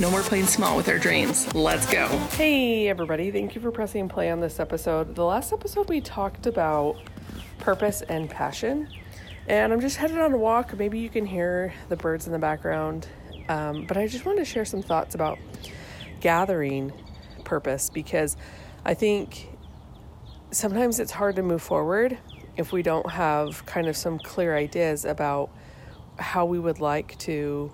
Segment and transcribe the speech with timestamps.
[0.00, 1.54] No more playing small with our dreams.
[1.54, 2.06] Let's go.
[2.32, 3.30] Hey, everybody.
[3.30, 5.14] Thank you for pressing play on this episode.
[5.14, 6.96] The last episode, we talked about
[7.58, 8.88] purpose and passion.
[9.46, 10.74] And I'm just headed on a walk.
[10.78, 13.08] Maybe you can hear the birds in the background.
[13.50, 15.38] Um, but I just wanted to share some thoughts about
[16.20, 16.94] gathering
[17.44, 18.38] purpose because
[18.86, 19.50] I think
[20.50, 22.16] sometimes it's hard to move forward
[22.56, 25.50] if we don't have kind of some clear ideas about
[26.18, 27.70] how we would like to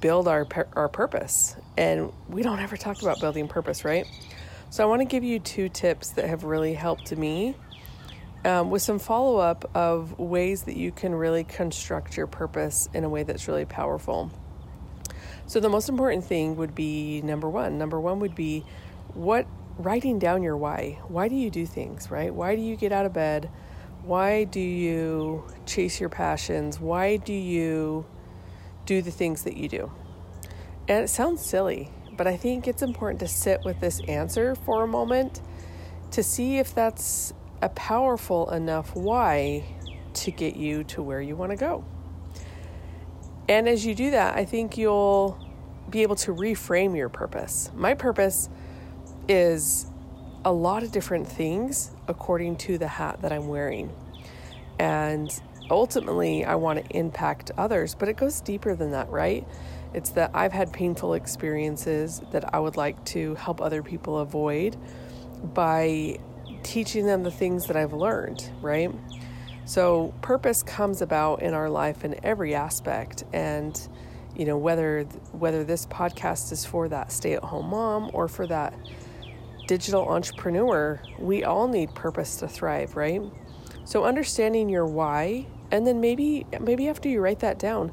[0.00, 1.56] build our our purpose.
[1.76, 4.06] And we don't ever talk about building purpose, right?
[4.70, 7.54] So I want to give you two tips that have really helped me
[8.44, 13.04] um, with some follow up of ways that you can really construct your purpose in
[13.04, 14.30] a way that's really powerful.
[15.46, 17.78] So the most important thing would be number one.
[17.78, 18.64] Number one would be
[19.14, 19.46] what
[19.78, 20.98] writing down your why.
[21.08, 22.34] Why do you do things, right?
[22.34, 23.48] Why do you get out of bed?
[24.02, 26.80] Why do you chase your passions?
[26.80, 28.06] Why do you
[28.86, 29.90] do the things that you do?
[30.88, 34.84] And it sounds silly, but I think it's important to sit with this answer for
[34.84, 35.42] a moment
[36.12, 39.64] to see if that's a powerful enough why
[40.14, 41.84] to get you to where you want to go.
[43.48, 45.38] And as you do that, I think you'll
[45.90, 47.70] be able to reframe your purpose.
[47.74, 48.48] My purpose
[49.28, 49.86] is
[50.44, 53.92] a lot of different things according to the hat that I'm wearing.
[54.78, 55.30] And
[55.70, 59.46] ultimately, I want to impact others, but it goes deeper than that, right?
[59.94, 64.76] It's that I've had painful experiences that I would like to help other people avoid
[65.54, 66.18] by
[66.62, 68.90] teaching them the things that I've learned, right?
[69.64, 73.24] So, purpose comes about in our life in every aspect.
[73.32, 73.76] And,
[74.36, 78.74] you know, whether whether this podcast is for that stay-at-home mom or for that
[79.66, 83.22] digital entrepreneur, we all need purpose to thrive, right?
[83.84, 87.92] So understanding your why and then maybe maybe after you write that down,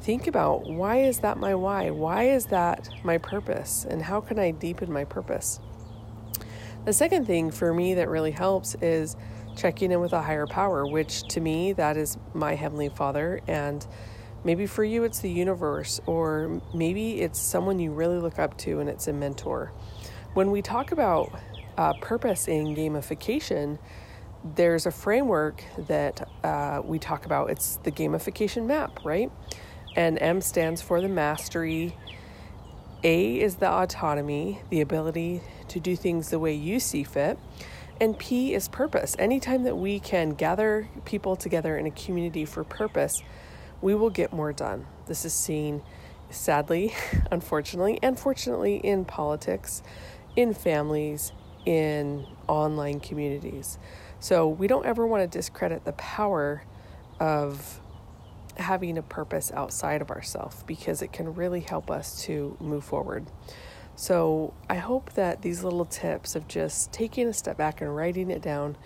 [0.00, 1.90] think about why is that my why?
[1.90, 3.86] Why is that my purpose?
[3.88, 5.60] And how can I deepen my purpose?
[6.84, 9.16] The second thing for me that really helps is
[9.56, 13.86] checking in with a higher power, which to me that is my heavenly Father and
[14.42, 18.80] maybe for you it's the universe or maybe it's someone you really look up to
[18.80, 19.72] and it's a mentor.
[20.32, 21.32] When we talk about
[21.76, 23.80] uh, purpose in gamification,
[24.44, 27.50] there's a framework that uh, we talk about.
[27.50, 29.32] It's the gamification map, right?
[29.96, 31.96] And M stands for the mastery.
[33.02, 37.36] A is the autonomy, the ability to do things the way you see fit.
[38.00, 39.16] And P is purpose.
[39.18, 43.20] Anytime that we can gather people together in a community for purpose,
[43.82, 44.86] we will get more done.
[45.06, 45.82] This is seen,
[46.30, 46.94] sadly,
[47.32, 49.82] unfortunately, and fortunately in politics,
[50.36, 51.32] in families,
[51.66, 53.78] in online communities.
[54.18, 56.64] So we don't ever want to discredit the power
[57.18, 57.80] of
[58.56, 63.26] having a purpose outside of ourselves because it can really help us to move forward.
[63.96, 68.30] So I hope that these little tips of just taking a step back and writing
[68.30, 68.76] it down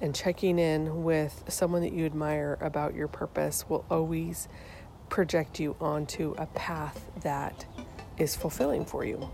[0.00, 4.48] and checking in with someone that you admire about your purpose will always
[5.08, 7.64] project you onto a path that
[8.18, 9.28] is fulfilling for you.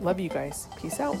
[0.00, 0.66] Love you guys.
[0.76, 1.16] Peace out.